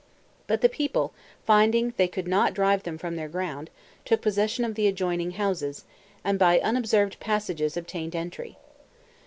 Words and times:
But 0.47 0.61
the 0.61 0.67
people, 0.67 1.13
finding 1.45 1.93
they 1.95 2.07
could 2.07 2.27
not 2.27 2.55
drive 2.55 2.81
them 2.81 2.97
from 2.97 3.15
their 3.17 3.29
ground, 3.29 3.69
took 4.03 4.19
possession 4.19 4.65
of 4.65 4.73
the 4.73 4.87
adjoining 4.87 5.29
houses, 5.33 5.85
and 6.23 6.39
by 6.39 6.59
unobserved 6.61 7.19
passages 7.19 7.77
obtained 7.77 8.15
entry. 8.15 8.57